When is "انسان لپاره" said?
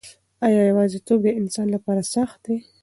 1.39-2.01